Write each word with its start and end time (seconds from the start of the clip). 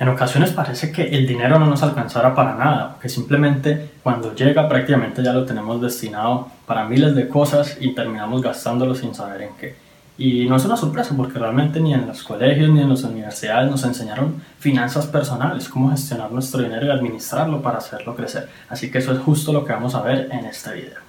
En 0.00 0.08
ocasiones 0.08 0.50
parece 0.52 0.92
que 0.92 1.08
el 1.08 1.26
dinero 1.26 1.58
no 1.58 1.66
nos 1.66 1.82
alcanzará 1.82 2.32
para 2.32 2.54
nada, 2.54 2.98
que 3.02 3.08
simplemente 3.08 3.90
cuando 4.02 4.32
llega 4.32 4.68
prácticamente 4.68 5.24
ya 5.24 5.32
lo 5.32 5.44
tenemos 5.44 5.82
destinado 5.82 6.48
para 6.66 6.86
miles 6.86 7.16
de 7.16 7.28
cosas 7.28 7.76
y 7.80 7.94
terminamos 7.94 8.40
gastándolo 8.40 8.94
sin 8.94 9.12
saber 9.12 9.42
en 9.42 9.50
qué. 9.58 9.74
Y 10.16 10.46
no 10.46 10.56
es 10.56 10.64
una 10.64 10.76
sorpresa 10.76 11.14
porque 11.16 11.38
realmente 11.38 11.80
ni 11.80 11.94
en 11.94 12.06
los 12.06 12.22
colegios 12.22 12.70
ni 12.70 12.80
en 12.80 12.90
las 12.90 13.02
universidades 13.02 13.70
nos 13.70 13.84
enseñaron 13.84 14.40
finanzas 14.60 15.06
personales, 15.08 15.68
cómo 15.68 15.90
gestionar 15.90 16.30
nuestro 16.30 16.62
dinero 16.62 16.86
y 16.86 16.90
administrarlo 16.90 17.60
para 17.60 17.78
hacerlo 17.78 18.14
crecer. 18.14 18.48
Así 18.68 18.92
que 18.92 18.98
eso 18.98 19.12
es 19.12 19.18
justo 19.18 19.52
lo 19.52 19.64
que 19.64 19.72
vamos 19.72 19.96
a 19.96 20.02
ver 20.02 20.28
en 20.30 20.44
este 20.44 20.74
video. 20.74 21.07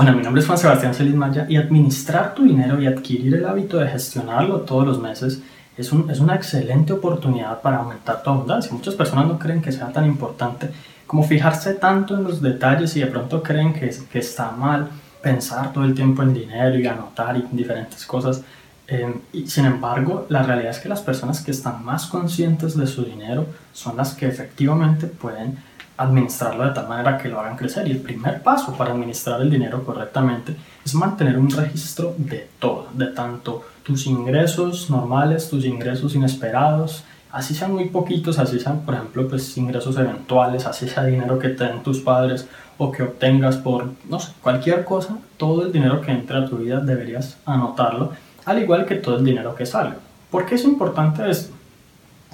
Hola, 0.00 0.12
mi 0.12 0.22
nombre 0.22 0.40
es 0.40 0.46
Juan 0.46 0.56
Sebastián 0.56 0.94
Celis 0.94 1.16
Maya 1.16 1.44
y 1.48 1.56
administrar 1.56 2.32
tu 2.32 2.44
dinero 2.44 2.80
y 2.80 2.86
adquirir 2.86 3.34
el 3.34 3.44
hábito 3.44 3.78
de 3.78 3.88
gestionarlo 3.88 4.60
todos 4.60 4.86
los 4.86 5.00
meses 5.00 5.42
es, 5.76 5.92
es 6.08 6.20
una 6.20 6.36
excelente 6.36 6.92
oportunidad 6.92 7.60
para 7.60 7.78
aumentar 7.78 8.22
tu 8.22 8.30
abundancia. 8.30 8.70
Muchas 8.72 8.94
personas 8.94 9.26
no 9.26 9.40
creen 9.40 9.60
que 9.60 9.72
sea 9.72 9.92
tan 9.92 10.06
importante 10.06 10.70
como 11.04 11.24
fijarse 11.24 11.74
tanto 11.74 12.16
en 12.16 12.22
los 12.22 12.40
detalles 12.40 12.94
y 12.94 13.00
de 13.00 13.06
pronto 13.08 13.42
creen 13.42 13.74
que, 13.74 13.92
que 14.12 14.20
está 14.20 14.52
mal 14.52 14.88
pensar 15.20 15.72
todo 15.72 15.82
el 15.82 15.96
tiempo 15.96 16.22
en 16.22 16.32
dinero 16.32 16.78
y 16.78 16.86
anotar 16.86 17.36
y 17.36 17.44
diferentes 17.50 18.06
cosas. 18.06 18.44
Eh, 18.86 19.12
y 19.32 19.48
sin 19.48 19.64
embargo, 19.64 20.26
la 20.28 20.44
realidad 20.44 20.70
es 20.70 20.78
que 20.78 20.88
las 20.88 21.02
personas 21.02 21.40
que 21.40 21.50
están 21.50 21.84
más 21.84 22.06
conscientes 22.06 22.76
de 22.76 22.86
su 22.86 23.02
dinero 23.02 23.46
son 23.72 23.96
las 23.96 24.14
que 24.14 24.28
efectivamente 24.28 25.08
pueden 25.08 25.58
administrarlo 25.98 26.64
de 26.64 26.72
tal 26.72 26.88
manera 26.88 27.18
que 27.18 27.28
lo 27.28 27.40
hagan 27.40 27.56
crecer. 27.56 27.86
Y 27.86 27.90
el 27.90 28.00
primer 28.00 28.42
paso 28.42 28.74
para 28.74 28.92
administrar 28.92 29.40
el 29.42 29.50
dinero 29.50 29.84
correctamente 29.84 30.56
es 30.84 30.94
mantener 30.94 31.38
un 31.38 31.50
registro 31.50 32.14
de 32.16 32.48
todo, 32.58 32.88
de 32.94 33.06
tanto 33.08 33.64
tus 33.82 34.06
ingresos 34.06 34.88
normales, 34.90 35.50
tus 35.50 35.64
ingresos 35.64 36.14
inesperados, 36.14 37.04
así 37.32 37.54
sean 37.54 37.74
muy 37.74 37.88
poquitos, 37.88 38.38
así 38.38 38.58
sean, 38.60 38.80
por 38.80 38.94
ejemplo, 38.94 39.28
pues 39.28 39.56
ingresos 39.56 39.96
eventuales, 39.98 40.66
así 40.66 40.88
sea 40.88 41.04
dinero 41.04 41.38
que 41.38 41.50
te 41.50 41.64
den 41.64 41.82
tus 41.82 42.00
padres 42.00 42.48
o 42.78 42.92
que 42.92 43.02
obtengas 43.02 43.56
por, 43.56 43.90
no 44.08 44.20
sé, 44.20 44.32
cualquier 44.42 44.84
cosa, 44.84 45.18
todo 45.36 45.66
el 45.66 45.72
dinero 45.72 46.00
que 46.00 46.12
entre 46.12 46.38
a 46.38 46.46
tu 46.46 46.58
vida 46.58 46.80
deberías 46.80 47.38
anotarlo, 47.44 48.12
al 48.44 48.62
igual 48.62 48.86
que 48.86 48.94
todo 48.94 49.18
el 49.18 49.24
dinero 49.24 49.54
que 49.54 49.66
sale. 49.66 49.94
¿Por 50.30 50.46
qué 50.46 50.54
es 50.54 50.64
importante 50.64 51.28
esto? 51.28 51.57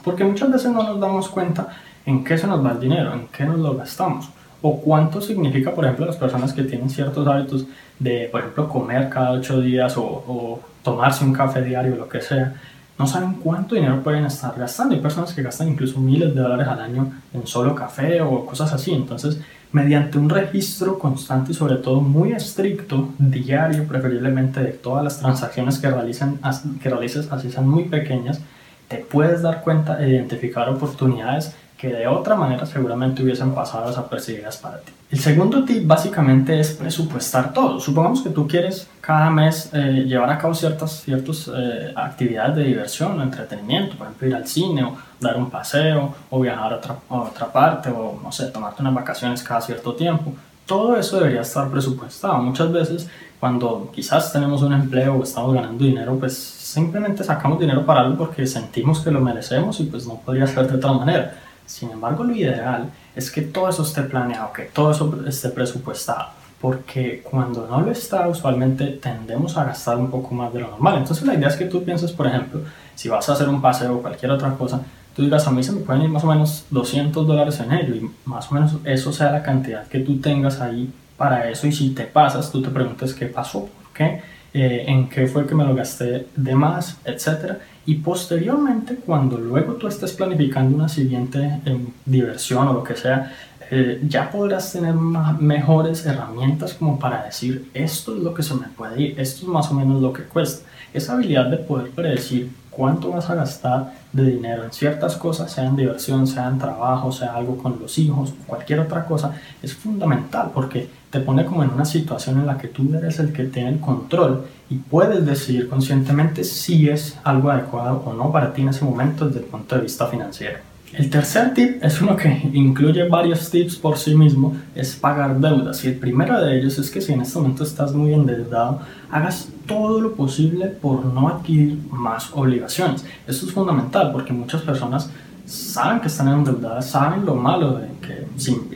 Porque 0.04 0.24
muchas 0.24 0.52
veces 0.52 0.70
no 0.70 0.82
nos 0.82 1.00
damos 1.00 1.28
cuenta 1.28 1.68
en 2.06 2.22
qué 2.24 2.36
se 2.36 2.46
nos 2.46 2.64
va 2.64 2.72
el 2.72 2.80
dinero, 2.80 3.12
en 3.14 3.28
qué 3.28 3.44
nos 3.44 3.58
lo 3.58 3.74
gastamos, 3.74 4.28
o 4.62 4.80
cuánto 4.80 5.20
significa, 5.20 5.74
por 5.74 5.84
ejemplo, 5.84 6.06
las 6.06 6.16
personas 6.16 6.52
que 6.52 6.62
tienen 6.62 6.90
ciertos 6.90 7.26
hábitos 7.26 7.66
de, 7.98 8.28
por 8.30 8.40
ejemplo, 8.40 8.68
comer 8.68 9.08
cada 9.08 9.32
ocho 9.32 9.60
días 9.60 9.94
o, 9.96 10.60
tomarse 10.82 11.24
un 11.24 11.32
café 11.32 11.62
diario, 11.62 11.96
lo 11.96 12.06
que 12.08 12.20
sea, 12.20 12.54
no 12.98 13.06
saben 13.06 13.34
cuánto 13.34 13.74
dinero 13.74 14.02
pueden 14.02 14.26
estar 14.26 14.54
gastando. 14.56 14.94
Hay 14.94 15.00
personas 15.00 15.32
que 15.32 15.42
gastan 15.42 15.68
incluso 15.68 15.98
miles 15.98 16.34
de 16.34 16.42
dólares 16.42 16.68
al 16.68 16.80
año 16.80 17.10
en 17.32 17.46
solo 17.46 17.74
café 17.74 18.20
o 18.20 18.44
cosas 18.44 18.70
así. 18.72 18.92
Entonces, 18.92 19.40
mediante 19.72 20.18
un 20.18 20.28
registro 20.28 20.98
constante 20.98 21.52
y 21.52 21.54
sobre 21.54 21.76
todo 21.76 22.00
muy 22.02 22.32
estricto, 22.32 23.08
diario 23.18 23.88
preferiblemente, 23.88 24.60
de 24.60 24.72
todas 24.72 25.02
las 25.02 25.18
transacciones 25.18 25.78
que, 25.78 25.90
realicen, 25.90 26.38
que 26.82 26.90
realices, 26.90 27.32
así 27.32 27.50
sean 27.50 27.66
muy 27.66 27.84
pequeñas, 27.84 28.40
te 28.88 28.98
puedes 28.98 29.42
dar 29.42 29.62
cuenta 29.62 30.02
e 30.02 30.10
identificar 30.10 30.68
oportunidades 30.68 31.54
que 31.76 31.88
de 31.88 32.06
otra 32.06 32.34
manera 32.34 32.64
seguramente 32.64 33.22
hubiesen 33.22 33.54
pasado 33.54 33.88
desapercibidas 33.88 34.56
para 34.56 34.78
ti. 34.78 34.92
El 35.10 35.18
segundo 35.18 35.64
tip 35.64 35.86
básicamente 35.86 36.58
es 36.58 36.72
presupuestar 36.72 37.52
todo. 37.52 37.78
Supongamos 37.78 38.22
que 38.22 38.30
tú 38.30 38.48
quieres 38.48 38.88
cada 39.00 39.28
mes 39.30 39.70
eh, 39.72 40.04
llevar 40.06 40.30
a 40.30 40.38
cabo 40.38 40.54
ciertas, 40.54 41.02
ciertas 41.02 41.50
eh, 41.54 41.92
actividades 41.94 42.56
de 42.56 42.64
diversión 42.64 43.20
o 43.20 43.22
entretenimiento, 43.22 43.96
por 43.96 44.06
ejemplo 44.06 44.28
ir 44.28 44.34
al 44.34 44.46
cine 44.46 44.84
o 44.84 44.96
dar 45.20 45.36
un 45.36 45.50
paseo 45.50 46.14
o 46.30 46.40
viajar 46.40 46.72
a 46.72 46.76
otra, 46.76 46.96
a 47.08 47.14
otra 47.14 47.52
parte 47.52 47.90
o 47.90 48.18
no 48.22 48.32
sé, 48.32 48.46
tomarte 48.46 48.80
unas 48.82 48.94
vacaciones 48.94 49.42
cada 49.42 49.60
cierto 49.60 49.94
tiempo. 49.94 50.32
Todo 50.66 50.96
eso 50.96 51.18
debería 51.18 51.42
estar 51.42 51.68
presupuestado. 51.68 52.38
Muchas 52.38 52.72
veces 52.72 53.08
cuando 53.38 53.90
quizás 53.94 54.32
tenemos 54.32 54.62
un 54.62 54.72
empleo 54.72 55.16
o 55.16 55.22
estamos 55.22 55.54
ganando 55.54 55.84
dinero, 55.84 56.16
pues 56.18 56.32
simplemente 56.74 57.22
sacamos 57.22 57.60
dinero 57.60 57.86
para 57.86 58.00
algo 58.00 58.18
porque 58.18 58.48
sentimos 58.48 58.98
que 58.98 59.12
lo 59.12 59.20
merecemos 59.20 59.78
y 59.78 59.84
pues 59.84 60.08
no 60.08 60.16
podría 60.16 60.44
ser 60.48 60.68
de 60.68 60.76
otra 60.76 60.92
manera. 60.92 61.34
Sin 61.66 61.90
embargo, 61.90 62.24
lo 62.24 62.34
ideal 62.34 62.90
es 63.14 63.30
que 63.30 63.42
todo 63.42 63.68
eso 63.68 63.84
esté 63.84 64.02
planeado, 64.02 64.52
que 64.52 64.64
todo 64.64 64.90
eso 64.90 65.16
esté 65.24 65.50
presupuestado, 65.50 66.30
porque 66.60 67.22
cuando 67.22 67.68
no 67.68 67.80
lo 67.80 67.92
está, 67.92 68.26
usualmente 68.26 68.86
tendemos 69.00 69.56
a 69.56 69.64
gastar 69.64 69.98
un 69.98 70.10
poco 70.10 70.34
más 70.34 70.52
de 70.52 70.60
lo 70.60 70.70
normal. 70.72 70.98
Entonces, 70.98 71.24
la 71.24 71.34
idea 71.34 71.48
es 71.48 71.56
que 71.56 71.66
tú 71.66 71.84
pienses, 71.84 72.10
por 72.10 72.26
ejemplo, 72.26 72.60
si 72.96 73.08
vas 73.08 73.28
a 73.28 73.34
hacer 73.34 73.48
un 73.48 73.62
paseo 73.62 73.94
o 73.94 74.02
cualquier 74.02 74.32
otra 74.32 74.52
cosa, 74.54 74.80
tú 75.14 75.22
digas, 75.22 75.46
a 75.46 75.52
mí 75.52 75.62
se 75.62 75.70
me 75.70 75.80
pueden 75.80 76.02
ir 76.02 76.08
más 76.08 76.24
o 76.24 76.26
menos 76.26 76.66
200 76.70 77.24
dólares 77.24 77.60
en 77.60 77.72
ello 77.72 77.94
y 77.94 78.10
más 78.24 78.50
o 78.50 78.54
menos 78.54 78.72
eso 78.82 79.12
sea 79.12 79.30
la 79.30 79.44
cantidad 79.44 79.86
que 79.86 80.00
tú 80.00 80.20
tengas 80.20 80.60
ahí 80.60 80.92
para 81.16 81.48
eso. 81.48 81.68
Y 81.68 81.72
si 81.72 81.90
te 81.90 82.04
pasas, 82.04 82.50
tú 82.50 82.60
te 82.60 82.70
preguntes 82.70 83.14
qué 83.14 83.26
pasó, 83.26 83.60
por 83.60 83.92
qué, 83.94 84.33
eh, 84.54 84.84
en 84.86 85.08
qué 85.08 85.26
fue 85.26 85.46
que 85.46 85.54
me 85.54 85.64
lo 85.64 85.74
gasté 85.74 86.28
de 86.34 86.54
más, 86.54 86.98
etcétera 87.04 87.58
y 87.86 87.96
posteriormente, 87.96 88.96
cuando 88.96 89.36
luego 89.36 89.74
tú 89.74 89.88
estés 89.88 90.12
planificando 90.12 90.74
una 90.74 90.88
siguiente 90.88 91.60
em, 91.66 91.88
diversión 92.06 92.66
o 92.68 92.72
lo 92.72 92.82
que 92.82 92.96
sea, 92.96 93.32
eh, 93.70 94.00
ya 94.06 94.30
podrás 94.30 94.72
tener 94.72 94.94
mejores 94.94 96.04
herramientas 96.06 96.74
como 96.74 96.98
para 96.98 97.24
decir 97.24 97.70
esto 97.74 98.14
es 98.14 98.22
lo 98.22 98.34
que 98.34 98.42
se 98.42 98.54
me 98.54 98.68
puede 98.68 99.00
ir, 99.00 99.20
esto 99.20 99.42
es 99.42 99.48
más 99.48 99.70
o 99.70 99.74
menos 99.74 100.00
lo 100.00 100.12
que 100.12 100.22
cuesta. 100.22 100.66
Esa 100.94 101.14
habilidad 101.14 101.46
de 101.46 101.58
poder 101.58 101.90
predecir 101.90 102.50
cuánto 102.70 103.10
vas 103.10 103.28
a 103.30 103.34
gastar 103.34 103.92
de 104.12 104.24
dinero 104.24 104.64
en 104.64 104.72
ciertas 104.72 105.16
cosas, 105.16 105.52
sea 105.52 105.64
en 105.64 105.76
diversión, 105.76 106.26
sea 106.26 106.48
en 106.48 106.58
trabajo, 106.58 107.12
sea 107.12 107.34
algo 107.34 107.58
con 107.58 107.78
los 107.80 107.98
hijos, 107.98 108.32
cualquier 108.46 108.80
otra 108.80 109.04
cosa, 109.04 109.32
es 109.62 109.74
fundamental 109.74 110.50
porque 110.54 110.88
te 111.14 111.20
pone 111.20 111.44
como 111.44 111.62
en 111.62 111.70
una 111.70 111.84
situación 111.84 112.40
en 112.40 112.46
la 112.46 112.58
que 112.58 112.66
tú 112.66 112.92
eres 112.92 113.20
el 113.20 113.32
que 113.32 113.44
tiene 113.44 113.68
el 113.68 113.78
control 113.78 114.46
y 114.68 114.74
puedes 114.74 115.24
decidir 115.24 115.68
conscientemente 115.68 116.42
si 116.42 116.88
es 116.88 117.16
algo 117.22 117.52
adecuado 117.52 118.02
o 118.04 118.12
no 118.14 118.32
para 118.32 118.52
ti 118.52 118.62
en 118.62 118.70
ese 118.70 118.84
momento 118.84 119.28
desde 119.28 119.38
el 119.38 119.46
punto 119.46 119.76
de 119.76 119.82
vista 119.82 120.08
financiero. 120.08 120.58
El 120.92 121.10
tercer 121.10 121.54
tip 121.54 121.84
es 121.84 122.00
uno 122.00 122.16
que 122.16 122.28
incluye 122.52 123.06
varios 123.06 123.48
tips 123.48 123.76
por 123.76 123.96
sí 123.96 124.16
mismo, 124.16 124.56
es 124.74 124.96
pagar 124.96 125.38
deudas. 125.38 125.84
Y 125.84 125.88
el 125.88 125.94
primero 125.94 126.44
de 126.44 126.58
ellos 126.58 126.78
es 126.78 126.90
que 126.90 127.00
si 127.00 127.12
en 127.12 127.20
este 127.20 127.38
momento 127.38 127.62
estás 127.62 127.92
muy 127.92 128.12
endeudado, 128.12 128.80
hagas 129.12 129.48
todo 129.66 130.00
lo 130.00 130.14
posible 130.14 130.66
por 130.66 131.04
no 131.04 131.28
adquirir 131.28 131.78
más 131.92 132.30
obligaciones. 132.32 133.04
Esto 133.28 133.46
es 133.46 133.52
fundamental 133.52 134.10
porque 134.10 134.32
muchas 134.32 134.62
personas 134.62 135.10
saben 135.46 136.00
que 136.00 136.08
están 136.08 136.28
endeudadas, 136.28 136.86
saben 136.86 137.24
lo 137.24 137.34
malo 137.34 137.78
de 137.78 137.88
que 138.00 138.26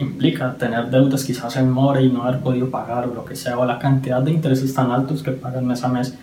implica 0.00 0.54
tener 0.54 0.90
deudas 0.90 1.24
quizás 1.24 1.56
en 1.56 1.70
mora 1.70 2.00
y 2.00 2.08
no 2.08 2.22
haber 2.22 2.40
podido 2.40 2.70
pagar 2.70 3.06
o 3.06 3.14
lo 3.14 3.24
que 3.24 3.34
sea, 3.34 3.58
o 3.58 3.64
la 3.64 3.78
cantidad 3.78 4.22
de 4.22 4.32
intereses 4.32 4.72
tan 4.74 4.90
altos 4.90 5.22
que 5.22 5.32
pagan 5.32 5.66
mes 5.66 5.82
a 5.82 5.88
mes. 5.88 6.14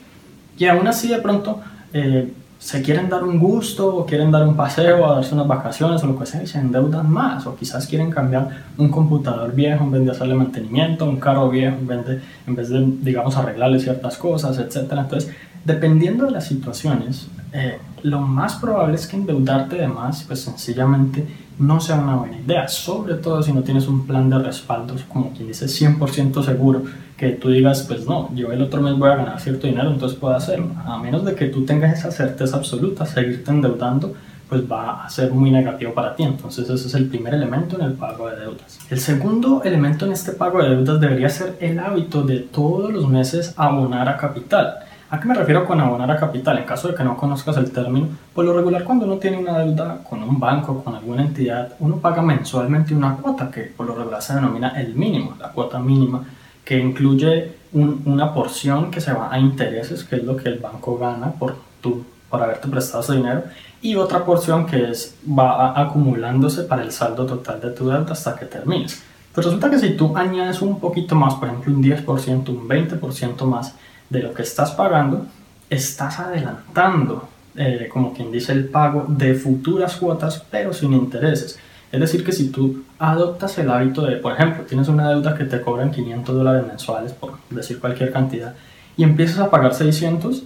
Y 0.58 0.66
aún 0.66 0.88
así 0.88 1.08
de 1.08 1.18
pronto 1.18 1.60
eh, 1.94 2.32
se 2.60 2.82
quieren 2.82 3.10
dar 3.10 3.24
un 3.24 3.38
gusto 3.38 3.96
o 3.96 4.06
quieren 4.06 4.32
dar 4.32 4.48
un 4.48 4.56
paseo 4.56 5.06
o 5.06 5.16
darse 5.16 5.34
unas 5.34 5.48
vacaciones 5.48 6.04
o 6.04 6.08
lo 6.08 6.18
que 6.18 6.26
sea 6.26 6.42
y 6.42 6.48
se 6.48 6.58
endeudan 6.58 7.12
más 7.12 7.46
o 7.46 7.56
quizás 7.56 7.86
quieren 7.86 8.10
cambiar 8.10 8.66
un 8.78 8.90
computador 8.90 9.54
viejo 9.54 9.84
en 9.84 9.92
vez 9.92 10.06
de 10.06 10.12
hacerle 10.12 10.36
mantenimiento, 10.36 11.06
un 11.06 11.18
carro 11.18 11.50
viejo 11.50 11.76
en 11.78 11.88
vez 11.88 12.06
de, 12.06 12.22
en 12.48 12.56
vez 12.56 12.70
de 12.70 12.86
digamos, 13.02 13.36
arreglarle 13.36 13.80
ciertas 13.80 14.18
cosas, 14.18 14.58
etc. 14.58 14.94
Entonces, 14.98 15.32
dependiendo 15.66 16.26
de 16.26 16.32
las 16.32 16.48
situaciones, 16.48 17.28
eh, 17.56 17.80
lo 18.04 18.20
más 18.20 18.56
probable 18.56 18.96
es 18.96 19.08
que 19.08 19.16
endeudarte 19.16 19.78
de 19.78 19.88
más, 19.88 20.24
pues 20.24 20.42
sencillamente 20.42 21.26
no 21.58 21.80
sea 21.80 21.96
una 21.96 22.18
buena 22.18 22.38
idea, 22.38 22.68
sobre 22.68 23.16
todo 23.16 23.42
si 23.42 23.54
no 23.54 23.64
tienes 23.64 23.88
un 23.88 24.06
plan 24.06 24.30
de 24.30 24.40
respaldos, 24.40 25.04
como 25.04 25.32
quien 25.32 25.48
dice 25.48 25.68
100% 25.68 26.44
seguro, 26.44 26.84
que 27.18 27.30
tú 27.30 27.50
digas, 27.50 27.84
pues 27.88 28.06
no, 28.06 28.30
yo 28.36 28.52
el 28.52 28.62
otro 28.62 28.82
mes 28.82 28.98
voy 28.98 29.10
a 29.10 29.16
ganar 29.16 29.40
cierto 29.40 29.68
dinero, 29.68 29.90
entonces 29.90 30.20
puedo 30.20 30.36
hacerlo. 30.36 30.72
A 30.86 30.98
menos 30.98 31.24
de 31.24 31.34
que 31.34 31.48
tú 31.48 31.66
tengas 31.66 31.98
esa 31.98 32.12
certeza 32.12 32.58
absoluta, 32.58 33.06
seguirte 33.06 33.52
endeudando, 33.52 34.14
pues 34.50 34.70
va 34.70 35.06
a 35.06 35.10
ser 35.10 35.32
muy 35.32 35.50
negativo 35.50 35.94
para 35.94 36.16
ti. 36.16 36.24
Entonces 36.24 36.70
ese 36.70 36.88
es 36.88 36.94
el 36.94 37.08
primer 37.08 37.34
elemento 37.34 37.78
en 37.78 37.86
el 37.86 37.94
pago 37.94 38.30
de 38.30 38.42
deudas. 38.42 38.80
El 38.90 39.00
segundo 39.00 39.64
elemento 39.64 40.06
en 40.06 40.12
este 40.12 40.34
pago 40.34 40.62
de 40.62 40.70
deudas 40.70 41.00
debería 41.00 41.30
ser 41.30 41.58
el 41.62 41.80
hábito 41.80 42.24
de 42.24 42.40
todos 42.40 42.92
los 42.92 43.08
meses 43.08 43.54
abonar 43.56 44.10
a 44.10 44.18
capital. 44.18 44.80
¿A 45.16 45.20
qué 45.22 45.30
me 45.30 45.34
refiero 45.34 45.66
con 45.66 45.80
abonar 45.80 46.12
a 46.12 46.18
capital? 46.18 46.58
En 46.58 46.66
caso 46.66 46.90
de 46.90 46.94
que 46.94 47.02
no 47.02 47.16
conozcas 47.16 47.56
el 47.56 47.72
término, 47.72 48.10
por 48.34 48.44
lo 48.44 48.54
regular 48.54 48.84
cuando 48.84 49.06
uno 49.06 49.16
tiene 49.16 49.38
una 49.38 49.60
deuda 49.60 50.00
con 50.04 50.22
un 50.22 50.38
banco, 50.38 50.84
con 50.84 50.94
alguna 50.94 51.22
entidad, 51.22 51.74
uno 51.80 52.00
paga 52.00 52.22
mensualmente 52.22 52.94
una 52.94 53.16
cuota 53.16 53.50
que 53.50 53.62
por 53.62 53.86
lo 53.86 53.96
regular 53.96 54.22
se 54.22 54.36
denomina 54.36 54.78
el 54.78 54.94
mínimo, 54.94 55.38
la 55.40 55.54
cuota 55.54 55.80
mínima, 55.80 56.26
que 56.66 56.78
incluye 56.78 57.54
una 57.72 58.34
porción 58.34 58.92
que 58.92 59.00
se 59.00 59.14
va 59.14 59.32
a 59.32 59.40
intereses, 59.40 60.04
que 60.04 60.18
es 60.18 60.24
lo 60.26 60.36
que 60.36 60.50
el 60.50 60.60
banco 60.60 60.98
gana 60.98 61.32
por, 61.32 61.56
tu, 61.80 62.04
por 62.30 62.44
haberte 62.44 62.68
prestado 62.68 63.02
ese 63.02 63.16
dinero, 63.16 63.44
y 63.82 63.96
otra 63.96 64.26
porción 64.26 64.66
que 64.66 64.92
es, 64.92 65.16
va 65.26 65.80
acumulándose 65.80 66.64
para 66.64 66.84
el 66.84 66.92
saldo 66.92 67.26
total 67.26 67.62
de 67.62 67.70
tu 67.70 67.88
deuda 67.88 68.12
hasta 68.12 68.36
que 68.36 68.48
termines. 68.48 69.02
Pues 69.34 69.46
resulta 69.46 69.70
que 69.70 69.80
si 69.80 69.92
tú 69.96 70.16
añades 70.18 70.62
un 70.62 70.78
poquito 70.78 71.16
más, 71.16 71.36
por 71.36 71.48
ejemplo 71.48 71.74
un 71.74 71.82
10%, 71.82 72.50
un 72.50 72.68
20% 72.68 73.46
más 73.46 73.76
de 74.16 74.24
lo 74.24 74.34
que 74.34 74.42
estás 74.42 74.72
pagando, 74.72 75.26
estás 75.70 76.20
adelantando, 76.20 77.28
eh, 77.56 77.90
como 77.92 78.14
quien 78.14 78.32
dice, 78.32 78.54
el 78.54 78.66
pago 78.66 79.06
de 79.08 79.34
futuras 79.36 79.96
cuotas, 79.98 80.44
pero 80.50 80.74
sin 80.74 80.94
intereses. 80.94 81.60
Es 81.92 82.00
decir, 82.00 82.24
que 82.24 82.32
si 82.32 82.50
tú 82.50 82.84
adoptas 83.00 83.58
el 83.58 83.70
hábito 83.70 84.02
de, 84.02 84.18
por 84.18 84.34
ejemplo, 84.34 84.64
tienes 84.64 84.88
una 84.88 85.10
deuda 85.10 85.36
que 85.38 85.46
te 85.46 85.62
cobran 85.62 85.92
500 85.92 86.36
dólares 86.36 86.66
mensuales, 86.68 87.14
por 87.14 87.36
decir 87.50 87.80
cualquier 87.80 88.12
cantidad, 88.12 88.56
y 88.98 89.04
empiezas 89.04 89.40
a 89.40 89.50
pagar 89.50 89.74
600, 89.74 90.44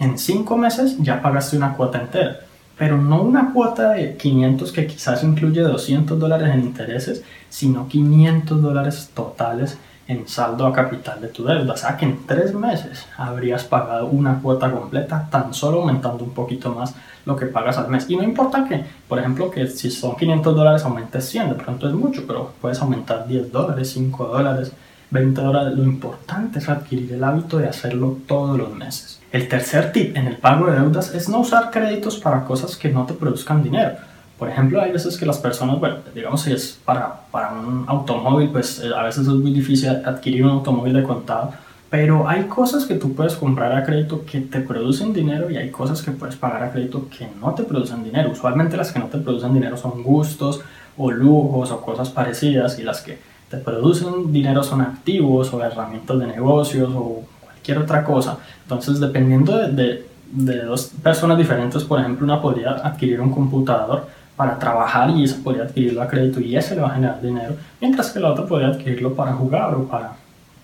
en 0.00 0.18
5 0.18 0.56
meses 0.56 0.96
ya 0.98 1.22
pagaste 1.22 1.56
una 1.56 1.74
cuota 1.74 2.00
entera. 2.00 2.40
Pero 2.78 2.96
no 2.96 3.22
una 3.22 3.52
cuota 3.52 3.90
de 3.92 4.16
500 4.16 4.72
que 4.72 4.86
quizás 4.86 5.22
incluye 5.22 5.60
200 5.60 6.18
dólares 6.18 6.54
en 6.54 6.60
intereses, 6.60 7.22
sino 7.50 7.88
500 7.88 8.62
dólares 8.62 9.10
totales 9.12 9.76
en 10.10 10.26
saldo 10.26 10.66
a 10.66 10.72
capital 10.72 11.20
de 11.20 11.28
tu 11.28 11.44
deuda. 11.44 11.72
O 11.72 11.76
sea 11.76 11.96
que 11.96 12.04
en 12.04 12.26
tres 12.26 12.52
meses 12.52 13.06
habrías 13.16 13.62
pagado 13.62 14.06
una 14.06 14.40
cuota 14.40 14.70
completa, 14.70 15.28
tan 15.30 15.54
solo 15.54 15.80
aumentando 15.80 16.24
un 16.24 16.30
poquito 16.30 16.74
más 16.74 16.94
lo 17.24 17.36
que 17.36 17.46
pagas 17.46 17.78
al 17.78 17.88
mes. 17.88 18.10
Y 18.10 18.16
no 18.16 18.24
importa 18.24 18.66
que, 18.68 18.84
por 19.08 19.20
ejemplo, 19.20 19.50
que 19.50 19.68
si 19.68 19.90
son 19.90 20.16
500 20.16 20.56
dólares 20.56 20.84
aumentes 20.84 21.28
100, 21.28 21.50
de 21.50 21.54
pronto 21.54 21.88
es 21.88 21.94
mucho, 21.94 22.24
pero 22.26 22.52
puedes 22.60 22.80
aumentar 22.80 23.26
10 23.26 23.52
dólares, 23.52 23.90
5 23.92 24.26
dólares, 24.26 24.72
20 25.10 25.40
dólares. 25.40 25.78
Lo 25.78 25.84
importante 25.84 26.58
es 26.58 26.68
adquirir 26.68 27.12
el 27.12 27.22
hábito 27.22 27.58
de 27.58 27.68
hacerlo 27.68 28.18
todos 28.26 28.58
los 28.58 28.74
meses. 28.74 29.20
El 29.30 29.46
tercer 29.46 29.92
tip 29.92 30.16
en 30.16 30.26
el 30.26 30.38
pago 30.38 30.66
de 30.66 30.80
deudas 30.80 31.14
es 31.14 31.28
no 31.28 31.38
usar 31.38 31.70
créditos 31.70 32.18
para 32.18 32.44
cosas 32.44 32.76
que 32.76 32.88
no 32.88 33.06
te 33.06 33.14
produzcan 33.14 33.62
dinero. 33.62 33.92
Por 34.40 34.48
ejemplo, 34.48 34.80
hay 34.80 34.90
veces 34.90 35.18
que 35.18 35.26
las 35.26 35.36
personas, 35.36 35.78
bueno, 35.78 35.96
digamos 36.14 36.40
si 36.40 36.52
es 36.52 36.78
para, 36.82 37.26
para 37.30 37.52
un 37.52 37.84
automóvil, 37.86 38.48
pues 38.48 38.80
eh, 38.80 38.88
a 38.96 39.02
veces 39.02 39.26
es 39.26 39.34
muy 39.34 39.52
difícil 39.52 39.90
adquirir 39.90 40.46
un 40.46 40.52
automóvil 40.52 40.94
de 40.94 41.02
contado, 41.02 41.52
pero 41.90 42.26
hay 42.26 42.44
cosas 42.44 42.86
que 42.86 42.94
tú 42.94 43.14
puedes 43.14 43.34
comprar 43.36 43.70
a 43.76 43.84
crédito 43.84 44.24
que 44.24 44.40
te 44.40 44.60
producen 44.60 45.12
dinero 45.12 45.50
y 45.50 45.58
hay 45.58 45.70
cosas 45.70 46.00
que 46.00 46.12
puedes 46.12 46.36
pagar 46.36 46.62
a 46.62 46.72
crédito 46.72 47.06
que 47.10 47.28
no 47.38 47.52
te 47.52 47.64
producen 47.64 48.02
dinero. 48.02 48.30
Usualmente 48.30 48.78
las 48.78 48.92
que 48.92 48.98
no 48.98 49.06
te 49.06 49.18
producen 49.18 49.52
dinero 49.52 49.76
son 49.76 50.02
gustos 50.02 50.62
o 50.96 51.10
lujos 51.10 51.70
o 51.70 51.82
cosas 51.82 52.08
parecidas 52.08 52.78
y 52.78 52.82
las 52.82 53.02
que 53.02 53.18
te 53.50 53.58
producen 53.58 54.32
dinero 54.32 54.62
son 54.62 54.80
activos 54.80 55.52
o 55.52 55.62
herramientas 55.62 56.18
de 56.18 56.26
negocios 56.26 56.90
o 56.94 57.24
cualquier 57.44 57.76
otra 57.76 58.04
cosa. 58.04 58.38
Entonces, 58.62 59.00
dependiendo 59.00 59.54
de, 59.58 59.72
de, 59.72 60.06
de 60.32 60.62
dos 60.62 60.92
personas 61.02 61.36
diferentes, 61.36 61.84
por 61.84 62.00
ejemplo, 62.00 62.24
una 62.24 62.40
podría 62.40 62.70
adquirir 62.70 63.20
un 63.20 63.32
computador 63.32 64.06
para 64.40 64.58
trabajar 64.58 65.10
y 65.10 65.24
esa 65.24 65.36
podría 65.44 65.64
adquirirlo 65.64 66.00
a 66.00 66.08
crédito 66.08 66.40
y 66.40 66.56
ese 66.56 66.74
le 66.74 66.80
va 66.80 66.88
a 66.88 66.94
generar 66.94 67.20
dinero, 67.20 67.56
mientras 67.78 68.08
que 68.10 68.20
la 68.20 68.32
otra 68.32 68.46
podría 68.46 68.68
adquirirlo 68.68 69.12
para 69.12 69.34
jugar 69.34 69.74
o 69.74 69.84
para, 69.86 70.14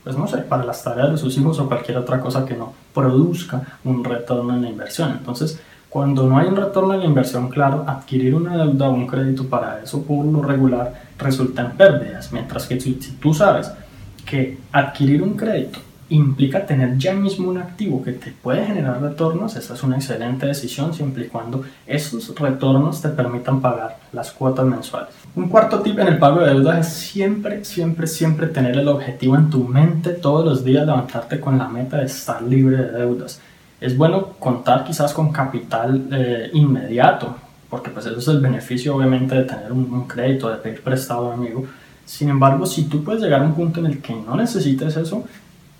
pues 0.03 0.17
no 0.17 0.27
sé, 0.27 0.39
para 0.39 0.65
las 0.65 0.83
tareas 0.83 1.11
de 1.11 1.19
sus 1.19 1.37
hijos 1.37 1.61
o 1.61 1.69
cualquier 1.69 1.99
otra 1.99 2.19
cosa 2.19 2.47
que 2.47 2.57
no 2.57 2.73
produzca 2.95 3.61
un 3.85 4.03
retorno 4.03 4.55
en 4.55 4.63
la 4.63 4.71
inversión. 4.71 5.11
Entonces, 5.11 5.61
cuando 5.91 6.27
no 6.27 6.39
hay 6.39 6.47
un 6.47 6.57
retorno 6.57 6.95
en 6.95 7.01
la 7.01 7.05
inversión 7.05 7.51
claro, 7.51 7.85
adquirir 7.87 8.35
una 8.35 8.57
deuda 8.57 8.89
o 8.89 8.95
un 8.95 9.07
crédito 9.07 9.45
para 9.45 9.83
eso 9.83 10.03
por 10.05 10.25
lo 10.25 10.41
regular 10.41 10.95
resulta 11.19 11.61
en 11.61 11.73
pérdidas, 11.73 12.33
mientras 12.33 12.67
que 12.67 12.81
si 12.81 12.95
tú 12.95 13.35
sabes 13.35 13.71
que 14.25 14.57
adquirir 14.73 15.23
un 15.23 15.37
crédito 15.37 15.81
implica 16.09 16.65
tener 16.65 16.97
ya 16.99 17.13
mismo 17.13 17.49
un 17.49 17.59
activo 17.59 18.03
que 18.03 18.13
te 18.13 18.31
puede 18.31 18.65
generar 18.65 19.01
retornos, 19.01 19.57
esa 19.57 19.75
es 19.75 19.83
una 19.83 19.97
excelente 19.97 20.47
decisión 20.47 20.95
siempre 20.95 21.25
y 21.25 21.29
cuando 21.29 21.65
esos 21.87 22.33
retornos 22.39 23.03
te 23.03 23.09
permitan 23.09 23.61
pagar 23.61 23.99
las 24.13 24.31
cuotas 24.31 24.67
mensuales. 24.67 25.11
Un 25.35 25.49
cuarto 25.49 25.81
tip 25.81 25.99
en 25.99 26.09
el 26.09 26.19
pago 26.19 26.41
de 26.41 26.55
deudas 26.55 26.87
es 26.87 26.93
siempre, 26.93 27.65
siempre, 27.65 28.07
siempre 28.07 28.47
tener 28.47 28.77
el 28.77 28.89
objetivo 28.89 29.37
en 29.37 29.51
tu 29.51 29.65
mente 29.65 30.11
todos 30.11 30.45
los 30.45 30.65
días, 30.65 30.87
levantarte 30.87 31.41
con 31.41 31.59
la 31.59 31.69
meta 31.69 31.99
de 31.99 32.07
estar 32.07 32.41
libre 32.43 32.77
de 32.77 32.93
deudas. 32.93 33.41
Es 33.81 33.97
bueno 33.97 34.35
contar 34.39 34.85
quizás 34.85 35.13
con 35.13 35.33
capital 35.33 36.09
eh, 36.13 36.51
inmediato, 36.53 37.37
porque 37.69 37.91
pues 37.91 38.07
eso 38.07 38.19
es 38.19 38.29
el 38.29 38.41
beneficio 38.41 38.95
obviamente 38.95 39.35
de 39.35 39.43
tener 39.43 39.73
un, 39.73 39.93
un 39.93 40.07
crédito, 40.07 40.49
de 40.49 40.57
pedir 40.57 40.83
prestado 40.83 41.33
a 41.33 41.35
un 41.35 41.45
amigo. 41.45 41.65
Sin 42.05 42.29
embargo, 42.29 42.65
si 42.65 42.85
tú 42.85 43.03
puedes 43.03 43.21
llegar 43.21 43.43
a 43.43 43.45
un 43.45 43.55
punto 43.55 43.81
en 43.81 43.87
el 43.87 44.01
que 44.01 44.15
no 44.15 44.37
necesites 44.37 44.97
eso, 44.97 45.25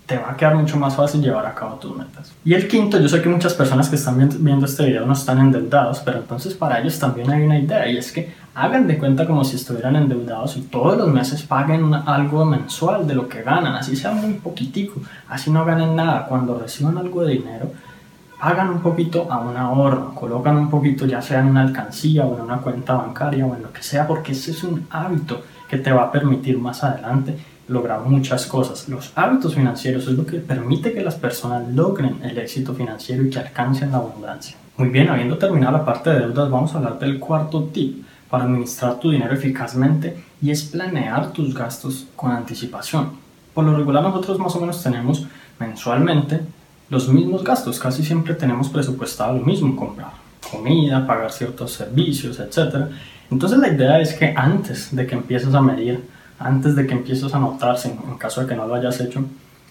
te 0.07 0.17
va 0.17 0.31
a 0.31 0.37
quedar 0.37 0.55
mucho 0.55 0.77
más 0.77 0.95
fácil 0.95 1.21
llevar 1.21 1.45
a 1.45 1.53
cabo 1.53 1.75
tus 1.75 1.95
metas. 1.95 2.33
Y 2.45 2.53
el 2.53 2.67
quinto, 2.69 2.97
yo 2.97 3.09
sé 3.09 3.21
que 3.21 3.27
muchas 3.27 3.53
personas 3.53 3.89
que 3.89 3.97
están 3.97 4.17
viendo 4.39 4.65
este 4.65 4.85
video 4.85 5.05
no 5.05 5.11
están 5.11 5.37
endeudados, 5.37 5.99
pero 5.99 6.19
entonces 6.19 6.53
para 6.53 6.79
ellos 6.79 6.97
también 6.97 7.29
hay 7.29 7.43
una 7.43 7.59
idea 7.59 7.89
y 7.89 7.97
es 7.97 8.13
que 8.13 8.33
hagan 8.55 8.87
de 8.87 8.97
cuenta 8.97 9.27
como 9.27 9.43
si 9.43 9.57
estuvieran 9.57 9.97
endeudados 9.97 10.55
y 10.55 10.61
todos 10.61 10.97
los 10.97 11.09
meses 11.09 11.43
paguen 11.43 11.93
algo 11.93 12.45
mensual 12.45 13.05
de 13.05 13.15
lo 13.15 13.27
que 13.27 13.43
ganan, 13.43 13.75
así 13.75 13.97
sea 13.97 14.13
muy 14.13 14.35
poquitico, 14.35 15.01
así 15.27 15.51
no 15.51 15.65
ganen 15.65 15.97
nada. 15.97 16.25
Cuando 16.25 16.57
reciban 16.57 16.97
algo 16.97 17.25
de 17.25 17.33
dinero, 17.33 17.73
hagan 18.39 18.69
un 18.69 18.79
poquito 18.79 19.29
a 19.29 19.39
un 19.39 19.57
ahorro, 19.57 20.15
colocan 20.15 20.55
un 20.55 20.69
poquito 20.69 21.05
ya 21.05 21.21
sea 21.21 21.41
en 21.41 21.47
una 21.47 21.63
alcancía 21.63 22.25
o 22.25 22.33
en 22.33 22.43
una 22.43 22.59
cuenta 22.59 22.93
bancaria 22.93 23.45
o 23.45 23.53
en 23.53 23.61
lo 23.61 23.73
que 23.73 23.83
sea, 23.83 24.07
porque 24.07 24.31
ese 24.31 24.51
es 24.51 24.63
un 24.63 24.87
hábito 24.89 25.43
que 25.67 25.77
te 25.77 25.91
va 25.91 26.03
a 26.03 26.11
permitir 26.13 26.57
más 26.57 26.81
adelante 26.81 27.37
lograr 27.67 28.01
muchas 28.01 28.45
cosas. 28.45 28.87
Los 28.87 29.11
hábitos 29.15 29.55
financieros 29.55 30.07
es 30.07 30.13
lo 30.13 30.25
que 30.25 30.37
permite 30.37 30.93
que 30.93 31.01
las 31.01 31.15
personas 31.15 31.67
logren 31.73 32.19
el 32.23 32.37
éxito 32.37 32.73
financiero 32.73 33.23
y 33.23 33.29
que 33.29 33.39
alcancen 33.39 33.91
la 33.91 33.97
abundancia. 33.97 34.57
Muy 34.77 34.89
bien, 34.89 35.09
habiendo 35.09 35.37
terminado 35.37 35.77
la 35.77 35.85
parte 35.85 36.09
de 36.09 36.19
deudas, 36.19 36.49
vamos 36.49 36.73
a 36.73 36.77
hablar 36.77 36.99
del 36.99 37.19
cuarto 37.19 37.63
tip 37.65 38.05
para 38.29 38.43
administrar 38.43 38.99
tu 38.99 39.11
dinero 39.11 39.33
eficazmente 39.33 40.23
y 40.41 40.51
es 40.51 40.63
planear 40.63 41.31
tus 41.31 41.53
gastos 41.53 42.07
con 42.15 42.31
anticipación. 42.31 43.11
Por 43.53 43.65
lo 43.65 43.75
regular 43.75 44.03
nosotros 44.03 44.37
más 44.37 44.55
o 44.55 44.59
menos 44.59 44.83
tenemos 44.83 45.25
mensualmente 45.59 46.41
los 46.89 47.09
mismos 47.09 47.43
gastos, 47.43 47.79
casi 47.79 48.03
siempre 48.03 48.33
tenemos 48.33 48.69
presupuestado 48.69 49.37
lo 49.37 49.45
mismo, 49.45 49.75
comprar 49.75 50.11
comida, 50.49 51.05
pagar 51.05 51.31
ciertos 51.31 51.73
servicios, 51.73 52.39
etc. 52.39 52.87
Entonces 53.29 53.59
la 53.59 53.69
idea 53.69 53.99
es 53.99 54.13
que 54.13 54.33
antes 54.35 54.95
de 54.95 55.05
que 55.05 55.15
empieces 55.15 55.53
a 55.53 55.61
medir 55.61 56.01
antes 56.39 56.75
de 56.75 56.85
que 56.85 56.93
empieces 56.93 57.33
a 57.33 57.37
anotarse, 57.37 57.89
en 57.89 58.17
caso 58.17 58.41
de 58.41 58.47
que 58.47 58.55
no 58.55 58.67
lo 58.67 58.75
hayas 58.75 58.99
hecho, 58.99 59.23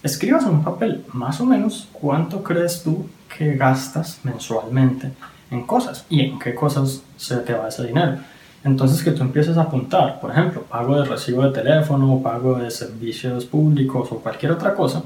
escribas 0.03 0.43
en 0.43 0.51
un 0.51 0.63
papel 0.63 1.03
más 1.13 1.39
o 1.41 1.45
menos 1.45 1.87
cuánto 1.93 2.43
crees 2.43 2.83
tú 2.83 3.07
que 3.35 3.55
gastas 3.55 4.19
mensualmente 4.23 5.11
en 5.51 5.65
cosas 5.65 6.05
y 6.09 6.21
en 6.21 6.39
qué 6.39 6.53
cosas 6.53 7.01
se 7.15 7.37
te 7.37 7.53
va 7.53 7.69
ese 7.69 7.87
dinero. 7.87 8.17
Entonces 8.63 9.03
que 9.03 9.11
tú 9.11 9.21
empieces 9.21 9.57
a 9.57 9.61
apuntar, 9.61 10.19
por 10.19 10.31
ejemplo, 10.31 10.63
pago 10.63 10.99
de 10.99 11.05
recibo 11.05 11.43
de 11.43 11.51
teléfono, 11.51 12.21
pago 12.21 12.55
de 12.55 12.69
servicios 12.69 13.45
públicos 13.45 14.09
o 14.11 14.19
cualquier 14.19 14.51
otra 14.51 14.73
cosa, 14.73 15.03